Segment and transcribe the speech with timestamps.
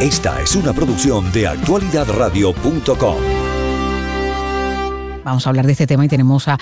[0.00, 3.16] Esta es una producción de actualidadradio.com.
[5.24, 6.58] Vamos a hablar de este tema y tenemos a,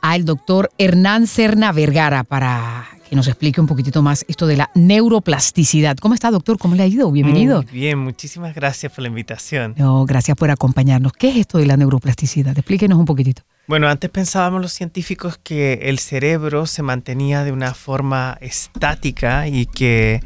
[0.00, 4.68] al doctor Hernán Serna Vergara para que nos explique un poquitito más esto de la
[4.74, 5.96] neuroplasticidad.
[5.98, 6.58] ¿Cómo está, doctor?
[6.58, 7.12] ¿Cómo le ha ido?
[7.12, 7.62] Bienvenido.
[7.62, 9.76] Muy bien, muchísimas gracias por la invitación.
[9.78, 11.12] No, gracias por acompañarnos.
[11.12, 12.58] ¿Qué es esto de la neuroplasticidad?
[12.58, 13.42] Explíquenos un poquitito.
[13.68, 19.66] Bueno, antes pensábamos los científicos que el cerebro se mantenía de una forma estática y
[19.66, 20.20] que,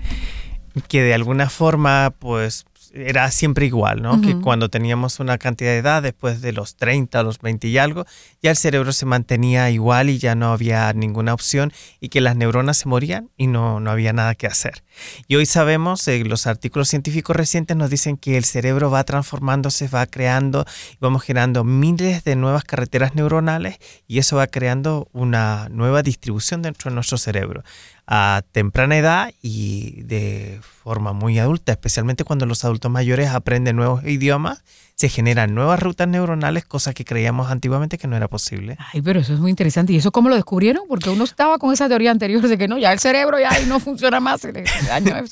[0.83, 2.67] que de alguna forma, pues
[2.97, 4.21] era siempre igual, ¿no?
[4.21, 8.07] Que cuando teníamos una cantidad de edad, después de los 30, los 20 y algo,
[8.43, 12.37] ya el cerebro se mantenía igual y ya no había ninguna opción y que las
[12.37, 14.83] neuronas se morían y no, no había nada que hacer.
[15.29, 19.89] Y hoy sabemos, eh, los artículos científicos recientes nos dicen que el cerebro va transformándose,
[19.89, 20.65] va creando,
[21.01, 26.91] vamos generando miles de nuevas carreteras neuronales y eso va creando una nueva distribución dentro
[26.91, 27.63] de nuestro cerebro
[28.07, 34.05] a temprana edad y de forma muy adulta, especialmente cuando los adultos mayores aprenden nuevos
[34.05, 34.63] idiomas,
[34.95, 38.79] se generan nuevas rutas neuronales, cosas que creíamos antiguamente que no era posible.
[38.93, 39.93] Ay, pero eso es muy interesante.
[39.93, 40.85] ¿Y eso cómo lo descubrieron?
[40.89, 43.79] Porque uno estaba con esa teoría anterior de que no, ya el cerebro ya no
[43.79, 44.41] funciona más.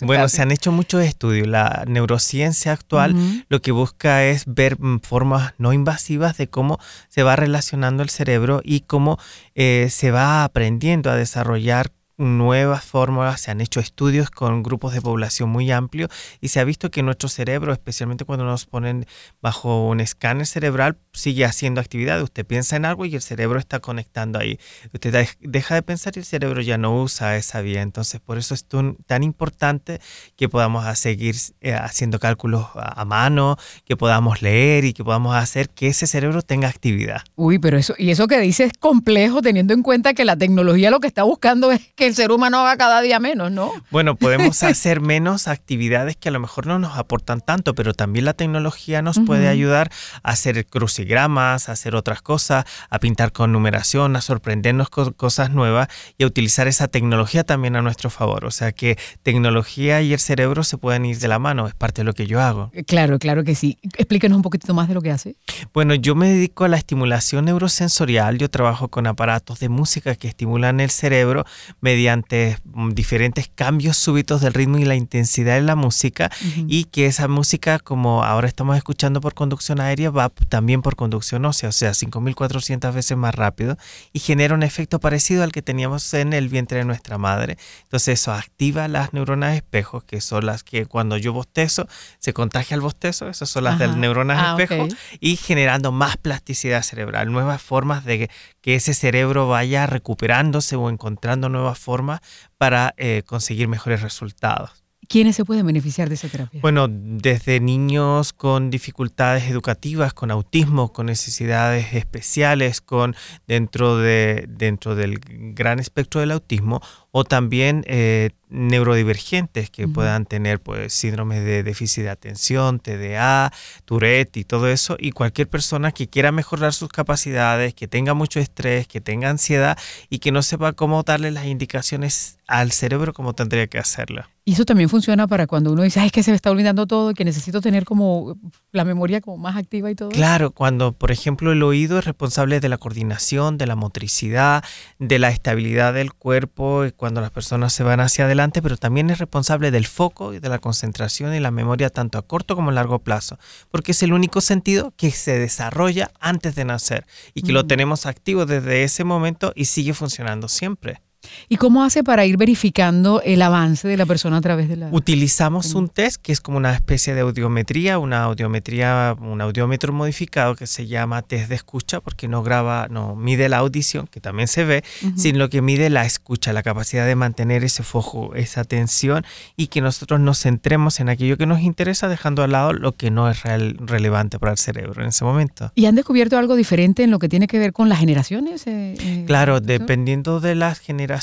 [0.02, 1.46] bueno, se han hecho muchos estudios.
[1.46, 3.16] La neurociencia actual
[3.48, 8.10] lo que busca es ver mm, formas no invasivas de cómo se va relacionando el
[8.10, 9.18] cerebro y cómo
[9.54, 15.00] eh, se va aprendiendo a desarrollar nuevas fórmulas, se han hecho estudios con grupos de
[15.00, 19.06] población muy amplios y se ha visto que nuestro cerebro, especialmente cuando nos ponen
[19.40, 22.22] bajo un escáner cerebral, sigue haciendo actividad.
[22.22, 24.58] Usted piensa en algo y el cerebro está conectando ahí.
[24.92, 27.82] Usted deja de pensar y el cerebro ya no usa esa vía.
[27.82, 28.66] Entonces, por eso es
[29.06, 30.00] tan importante
[30.36, 35.68] que podamos seguir eh, haciendo cálculos a mano, que podamos leer y que podamos hacer
[35.70, 37.22] que ese cerebro tenga actividad.
[37.34, 40.90] Uy, pero eso, y eso que dice es complejo teniendo en cuenta que la tecnología
[40.90, 43.72] lo que está buscando es que el ser humano haga cada día menos, ¿no?
[43.90, 48.24] Bueno, podemos hacer menos actividades que a lo mejor no nos aportan tanto, pero también
[48.24, 49.90] la tecnología nos puede ayudar
[50.22, 55.50] a hacer crucigramas, a hacer otras cosas, a pintar con numeración, a sorprendernos con cosas
[55.50, 58.44] nuevas y a utilizar esa tecnología también a nuestro favor.
[58.44, 62.02] O sea que tecnología y el cerebro se pueden ir de la mano, es parte
[62.02, 62.70] de lo que yo hago.
[62.86, 63.78] Claro, claro que sí.
[63.96, 65.36] Explíquenos un poquito más de lo que hace.
[65.72, 70.28] Bueno, yo me dedico a la estimulación neurosensorial, yo trabajo con aparatos de música que
[70.28, 71.44] estimulan el cerebro,
[71.80, 76.28] me mediante mm, diferentes cambios súbitos del ritmo y la intensidad de la música
[76.66, 81.44] y que esa música, como ahora estamos escuchando por conducción aérea, va también por conducción
[81.44, 83.78] ósea, o sea, 5.400 veces más rápido
[84.12, 87.58] y genera un efecto parecido al que teníamos en el vientre de nuestra madre.
[87.84, 91.86] Entonces eso activa las neuronas espejos, que son las que cuando yo bostezo,
[92.18, 94.88] se contagia el bostezo, esas son las del neuronas ah, espejo,
[95.20, 98.28] y generando más plasticidad cerebral, nuevas formas de
[98.60, 102.20] que ese cerebro vaya recuperándose o encontrando nuevas formas
[102.58, 104.84] para eh, conseguir mejores resultados.
[105.08, 106.60] ¿Quiénes se pueden beneficiar de esa terapia?
[106.62, 113.14] Bueno, desde niños con dificultades educativas, con autismo, con necesidades especiales, con
[113.46, 116.80] dentro, de, dentro del gran espectro del autismo,
[117.16, 123.52] o también eh, neurodivergentes que puedan tener pues síndrome de déficit de atención, TDA,
[123.84, 128.40] Tourette y todo eso, y cualquier persona que quiera mejorar sus capacidades, que tenga mucho
[128.40, 129.78] estrés, que tenga ansiedad
[130.10, 134.24] y que no sepa cómo darle las indicaciones al cerebro como tendría que hacerlo.
[134.46, 136.86] Y eso también funciona para cuando uno dice, Ay, es que se me está olvidando
[136.86, 138.36] todo y que necesito tener como
[138.72, 140.10] la memoria como más activa y todo.
[140.10, 144.62] Claro, cuando por ejemplo el oído es responsable de la coordinación, de la motricidad,
[144.98, 149.18] de la estabilidad del cuerpo, cuando las personas se van hacia adelante, pero también es
[149.18, 152.72] responsable del foco y de la concentración y la memoria tanto a corto como a
[152.72, 153.38] largo plazo,
[153.70, 157.04] porque es el único sentido que se desarrolla antes de nacer
[157.34, 161.02] y que lo tenemos activo desde ese momento y sigue funcionando siempre.
[161.48, 164.88] ¿Y cómo hace para ir verificando el avance de la persona a través de la...
[164.90, 170.56] Utilizamos un test que es como una especie de audiometría, una audiometría, un audiómetro modificado
[170.56, 174.48] que se llama test de escucha porque no graba, no mide la audición, que también
[174.48, 174.84] se ve,
[175.16, 179.24] sino que mide la escucha, la capacidad de mantener ese foco, esa atención
[179.56, 183.10] y que nosotros nos centremos en aquello que nos interesa dejando al lado lo que
[183.10, 185.72] no es relevante para el cerebro en ese momento.
[185.74, 188.66] ¿Y han descubierto algo diferente en lo que tiene que ver con las generaciones?
[188.66, 191.13] Eh, eh, claro, dependiendo de las generaciones,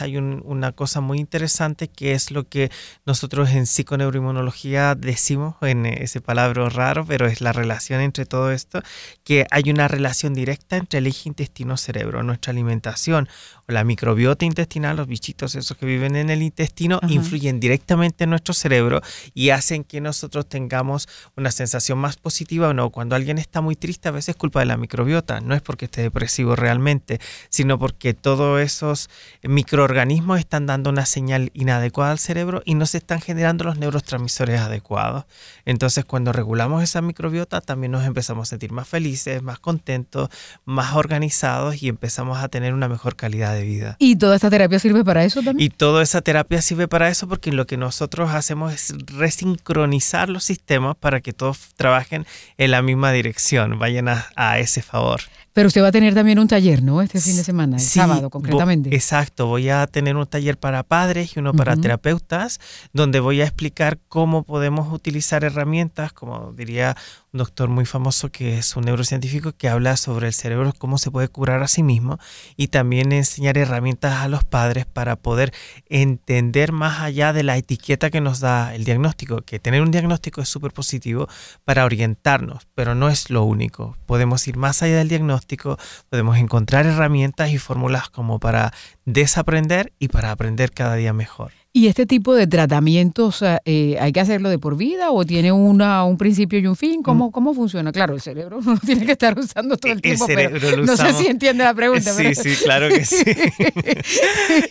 [0.00, 2.70] hay una cosa muy interesante que es lo que
[3.06, 8.82] nosotros en psiconeuroinmunología decimos en ese palabra raro, pero es la relación entre todo esto,
[9.24, 13.28] que hay una relación directa entre el eje intestino-cerebro, nuestra alimentación
[13.68, 18.30] o la microbiota intestinal, los bichitos esos que viven en el intestino, influyen directamente en
[18.30, 19.02] nuestro cerebro
[19.34, 22.90] y hacen que nosotros tengamos una sensación más positiva o no.
[22.90, 25.86] Cuando alguien está muy triste, a veces es culpa de la microbiota, no es porque
[25.86, 29.10] esté depresivo realmente, sino porque todos esos
[29.42, 34.60] microorganismos están dando una señal inadecuada al cerebro y no se están generando los neurotransmisores
[34.60, 35.24] adecuados.
[35.64, 40.28] Entonces, cuando regulamos esa microbiota, también nos empezamos a sentir más felices, más contentos,
[40.64, 43.96] más organizados y empezamos a tener una mejor calidad de vida.
[43.98, 45.66] ¿Y toda esta terapia sirve para eso también?
[45.66, 50.44] Y toda esa terapia sirve para eso porque lo que nosotros hacemos es resincronizar los
[50.44, 52.26] sistemas para que todos trabajen
[52.58, 55.20] en la misma dirección, vayan a, a ese favor.
[55.52, 57.02] Pero usted va a tener también un taller, ¿no?
[57.02, 58.94] Este fin de semana, el sábado concretamente.
[58.94, 62.58] Exacto, voy a tener un taller para padres y uno para terapeutas,
[62.92, 66.96] donde voy a explicar cómo podemos utilizar herramientas, como diría
[67.32, 71.28] doctor muy famoso que es un neurocientífico que habla sobre el cerebro, cómo se puede
[71.28, 72.18] curar a sí mismo
[72.56, 75.52] y también enseñar herramientas a los padres para poder
[75.88, 80.42] entender más allá de la etiqueta que nos da el diagnóstico, que tener un diagnóstico
[80.42, 81.26] es súper positivo
[81.64, 83.96] para orientarnos, pero no es lo único.
[84.06, 85.78] Podemos ir más allá del diagnóstico,
[86.10, 88.72] podemos encontrar herramientas y fórmulas como para
[89.06, 91.61] desaprender y para aprender cada día mejor.
[91.74, 96.04] ¿Y este tipo de tratamientos eh, hay que hacerlo de por vida o tiene una,
[96.04, 97.02] un principio y un fin?
[97.02, 97.32] ¿Cómo, mm.
[97.32, 97.92] ¿Cómo funciona?
[97.92, 101.28] Claro, el cerebro no tiene que estar usando todo el tiempo, pero no sé si
[101.28, 102.12] entiende la pregunta.
[102.12, 103.24] Sí, sí, claro que sí.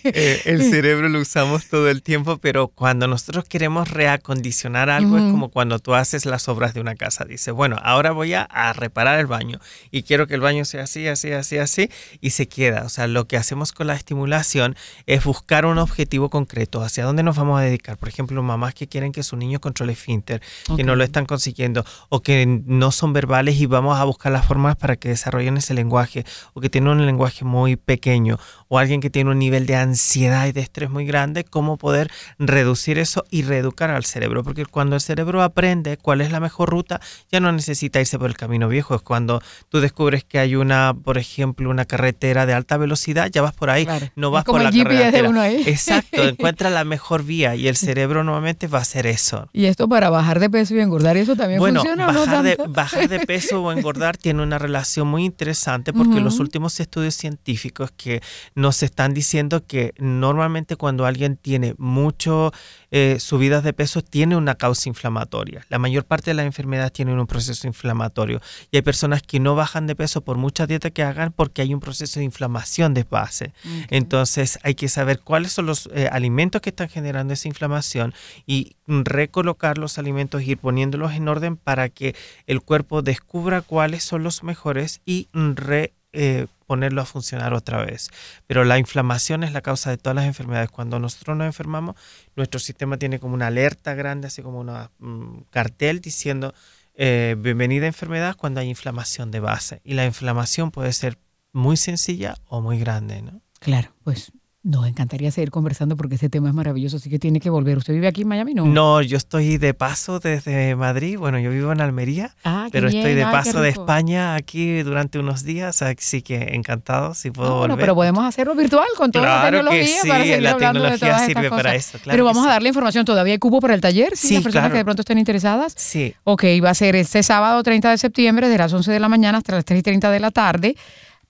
[0.04, 5.24] Eh, el cerebro lo usamos todo el tiempo, pero cuando nosotros queremos reacondicionar algo es
[5.24, 7.26] como cuando tú haces las obras de una casa.
[7.26, 9.60] Dice, bueno, ahora voy a, a reparar el baño
[9.90, 11.90] y quiero que el baño sea así, así, así, así,
[12.20, 12.84] y se queda.
[12.84, 14.76] O sea, lo que hacemos con la estimulación
[15.06, 17.98] es buscar un objetivo concreto hacia dónde nos vamos a dedicar.
[17.98, 20.42] Por ejemplo, mamás que quieren que su niño controle finter,
[20.76, 24.46] que no lo están consiguiendo, o que no son verbales y vamos a buscar las
[24.46, 29.00] formas para que desarrollen ese lenguaje, o que tienen un lenguaje muy pequeño, o alguien
[29.00, 33.24] que tiene un nivel de ansiedad y de estrés muy grande, cómo poder reducir eso
[33.30, 34.44] y reeducar al cerebro.
[34.44, 37.00] Porque cuando el cerebro aprende cuál es la mejor ruta,
[37.32, 38.96] ya no necesita irse por el camino viejo.
[38.96, 43.42] Es cuando tú descubres que hay una, por ejemplo, una carretera de alta velocidad, ya
[43.42, 45.50] vas por ahí, no vas por la carretera.
[45.66, 49.50] Exacto, encuentra la mejor vía y el cerebro nuevamente va a hacer eso.
[49.54, 51.18] ¿Y esto para bajar de peso y engordar?
[51.18, 52.06] ¿Y eso también funciona?
[52.06, 56.40] Bueno, bajar, de, bajar de peso o engordar tiene una relación muy interesante porque los
[56.40, 58.22] últimos estudios científicos que
[58.56, 62.52] nos están diciendo que normalmente cuando alguien tiene mucho
[62.92, 65.66] eh, subidas de peso tiene una causa inflamatoria.
[65.70, 69.56] La mayor parte de las enfermedades tienen un proceso inflamatorio y hay personas que no
[69.56, 73.06] bajan de peso por mucha dieta que hagan porque hay un proceso de inflamación de
[73.10, 73.54] base.
[73.90, 78.14] Entonces hay que saber cuáles son los eh, alimentos que están generando esa inflamación
[78.46, 82.16] y recolocar los alimentos, ir poniéndolos en orden para que
[82.46, 88.10] el cuerpo descubra cuáles son los mejores y re, eh, ponerlo a funcionar otra vez.
[88.48, 90.70] Pero la inflamación es la causa de todas las enfermedades.
[90.70, 91.98] Cuando nosotros nos enfermamos,
[92.38, 96.54] nuestro sistema tiene como una alerta grande, así como un cartel diciendo
[96.94, 99.82] eh, bienvenida enfermedad cuando hay inflamación de base.
[99.84, 101.18] Y la inflamación puede ser
[101.52, 103.42] muy sencilla o muy grande, ¿no?
[103.60, 104.32] Claro, pues
[104.64, 107.80] nos encantaría seguir conversando porque este tema es maravilloso, así que tiene que volver.
[107.80, 108.54] ¿Usted vive aquí en Miami?
[108.54, 111.18] No, no yo estoy de paso desde Madrid.
[111.18, 115.44] Bueno, yo vivo en Almería, ah, pero estoy de paso de España aquí durante unos
[115.44, 117.78] días, así que encantado si puedo ah, volver.
[117.80, 121.26] pero podemos hacerlo virtual con toda la tecnología sí, para seguir la hablando tecnología de
[121.26, 121.98] sirve para eso.
[122.06, 123.04] pero vamos a darle información.
[123.04, 124.16] ¿Todavía hay cubo para el taller?
[124.16, 125.74] Sí, las personas que de pronto estén interesadas.
[125.76, 126.14] Sí.
[126.24, 129.40] Ok, va a ser este sábado 30 de septiembre de las 11 de la mañana
[129.40, 130.76] hasta las 3 y 30 de la tarde.